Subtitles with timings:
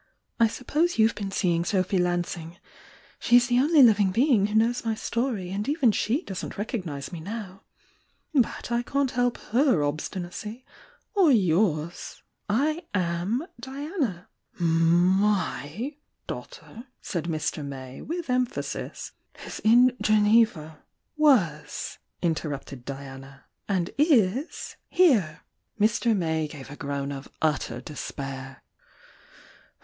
[0.39, 2.57] I suppose you ve been seeing SoDhy Lansing—
[3.19, 7.19] she's the only livmg bemg who knows my story and even she doesn't recognise me
[7.19, 7.61] now.
[8.33, 10.65] But I can't help her obstinacy,
[11.13, 12.23] or yours!
[12.47, 14.23] 1 ""^'SlTdaughter,"
[16.25, 17.63] _said Mr.
[17.63, 18.91] May, with emphasia
[19.45, 20.81] "is in Geneva ",,»j• k»,oi"
[21.17, 23.45] "Was," interrupted Diana.
[23.69, 24.47] "And w
[24.89, 25.41] here!
[25.79, 26.17] Mr.
[26.17, 28.63] May gave a groan of utter despair.